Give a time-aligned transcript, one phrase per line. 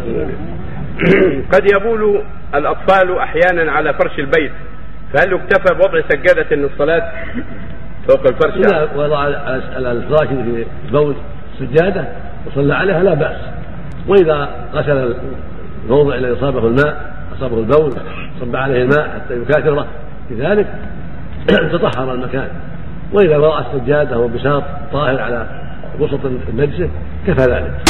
[1.52, 2.22] قد يبول
[2.54, 4.52] الأطفال أحيانا على فرش البيت
[5.14, 7.12] فهل يكتفى بوضع سجادة للصلاة
[8.08, 11.14] فوق الفرش؟ إذا وضع على الفراش في بول
[11.58, 12.04] سجادة
[12.46, 13.36] وصلى عليها لا بأس.
[14.08, 15.14] وإذا غسل
[15.84, 17.92] الموضع الذي أصابه الماء أصابه البول
[18.40, 19.86] صب عليه الماء حتى يكاثره
[20.30, 20.66] بذلك
[21.72, 22.48] تطهر المكان.
[23.12, 24.62] وإذا وضع السجادة وبساط
[24.92, 25.46] طاهر على
[25.98, 26.20] وسط
[26.54, 26.90] مجلسه
[27.26, 27.80] كفى ذلك.